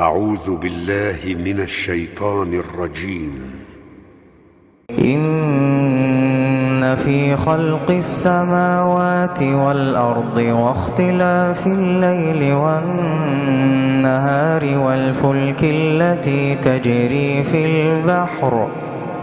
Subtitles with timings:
[0.00, 3.32] أعوذ بالله من الشيطان الرجيم.
[4.92, 18.68] إن في خلق السماوات والأرض واختلاف الليل والنهار والفلك التي تجري في البحر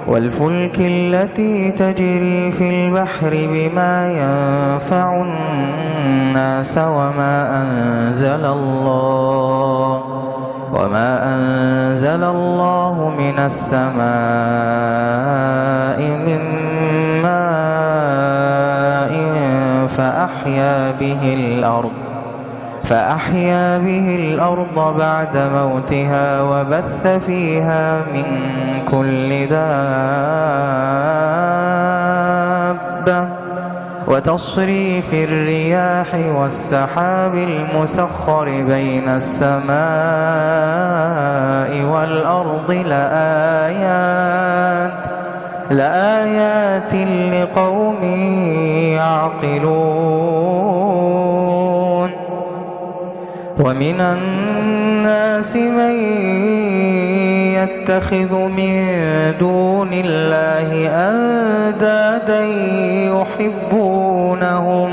[0.07, 9.72] والفلك التي تجري في البحر بما ينفع الناس وما أنزل الله.
[10.83, 14.03] وما أنزل الله من السماء
[16.27, 16.41] من
[17.21, 17.53] ماء
[19.87, 21.91] فأحيا به الأرض
[22.83, 28.25] فأحيا به الأرض بعد موتها وبث فيها من
[28.85, 30.23] كل دابة
[34.07, 39.71] وتصريف الرياح والسحاب المسخر بين السماء
[41.83, 43.83] والأرض لآيات
[45.69, 46.93] لآيات
[47.33, 48.03] لقوم
[48.93, 50.23] يعقلون.
[53.59, 55.95] ومن الناس من
[57.63, 58.73] يتخذ من
[59.39, 62.43] دون الله أندادا
[63.13, 64.91] يحبونهم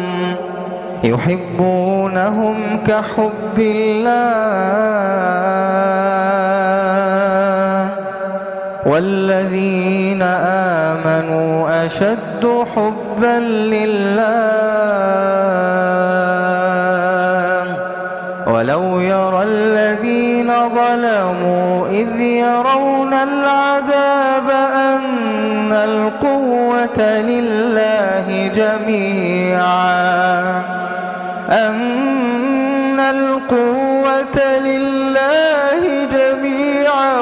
[1.05, 4.11] يحبونهم كحب الله.
[8.87, 10.23] والذين
[10.93, 13.41] آمنوا أشد حبا
[13.75, 14.61] لله.
[18.47, 30.01] ولو يرى الذين ظلموا إذ يرون العذاب أن القوة لله جميعا
[31.51, 37.21] أن القوة لله جميعا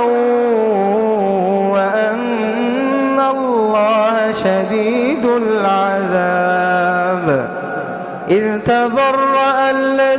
[1.73, 6.49] وأن الله شديد العذاب
[8.31, 10.18] إذ تبرأ الذين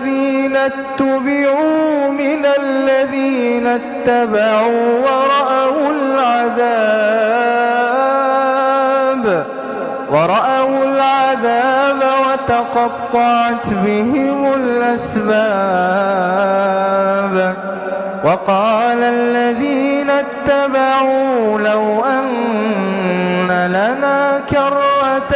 [0.66, 7.30] اتبعوا من الذين اتبعوا ورأوا العذاب
[10.12, 15.70] ورأوا العذاب وتقطعت بهم الأسباب.
[18.24, 25.34] وقال الذين اتبعوا لو أن لنا كرة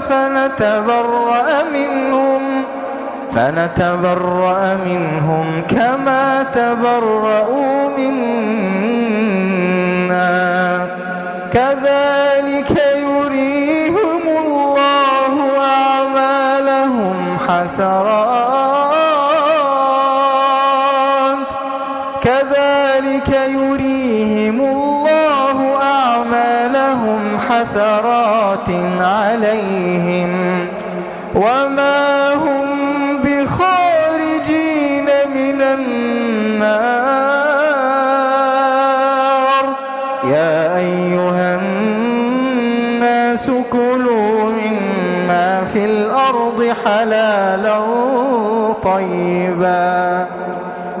[0.00, 1.93] فنتبرأ منهم
[3.34, 8.94] فنتبرأ منهم كما تبرأوا منا.
[11.52, 18.14] كذلك يريهم الله أعمالهم حسرات.
[22.22, 28.68] كذلك يريهم الله أعمالهم حسرات
[29.00, 30.32] عليهم.
[31.34, 32.73] وما هم
[46.34, 47.78] الأرض حلالا
[48.82, 50.26] طيبا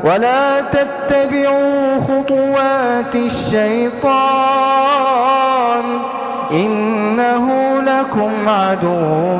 [0.04, 4.04] ولا تتبعوا خطوات الشيطان
[6.52, 9.38] إنه لكم عدو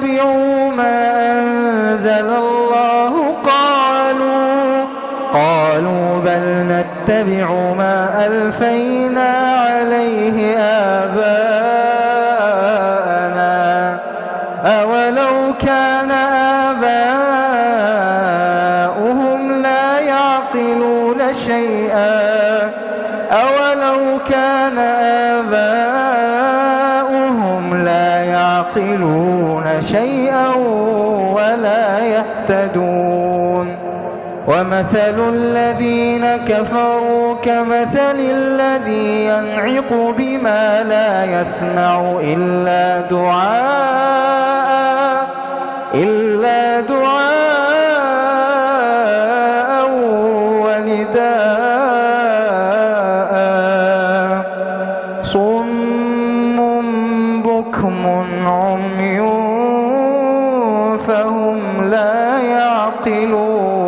[0.00, 4.84] اتبعوا ما أنزل الله قالوا
[5.32, 9.30] قالوا بل نتبع ما ألفينا
[9.68, 11.40] عليه آباءنا.
[14.64, 16.10] أولو كان
[18.90, 21.79] آباؤهم لا يعقلون شيئا
[29.80, 30.48] شيئا
[31.34, 33.90] ولا يهتدون.
[34.48, 44.40] ومثل الذين كفروا كمثل الذي ينعق بما لا يسمع إلا دعاء
[45.94, 47.19] إلا دعاء.
[61.80, 63.80] لا يعقلون.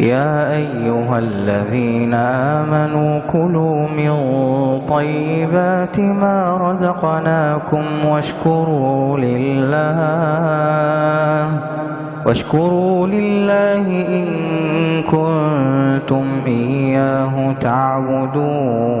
[0.00, 4.12] يا أيها الذين آمنوا كلوا من
[4.88, 9.90] طيبات ما رزقناكم واشكروا لله.
[12.26, 13.86] واشكروا لله
[14.20, 14.28] إن
[15.02, 19.00] كنتم إياه تعبدون.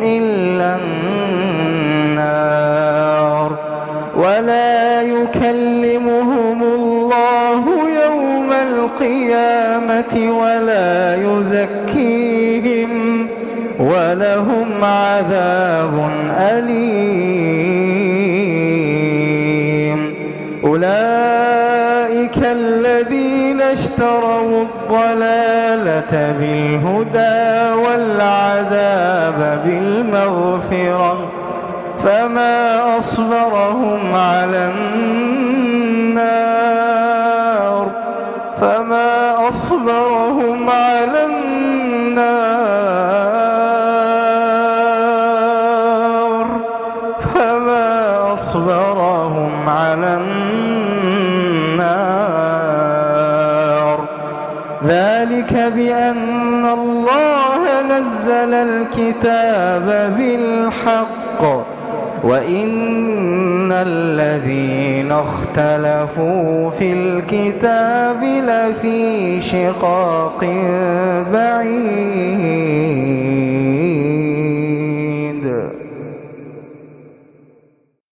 [5.17, 7.63] يكلمهم الله
[8.05, 12.91] يوم القيامة ولا يزكيهم
[13.79, 17.61] ولهم عذاب أليم.
[20.63, 31.30] أولئك الذين اشتروا الضلالة بالهدى والعذاب بالمغفرة.
[32.03, 35.21] فما أصبرهم على النار.
[38.57, 41.61] فما أصبرهم على النار.
[47.33, 47.89] فما
[48.33, 50.41] أصبرهم على النار.
[54.83, 61.43] ذلك بأن الله نزل الكتاب بالحق.
[62.23, 70.39] وإن الذين اختلفوا في الكتاب لفي شقاق
[71.33, 72.81] بعيد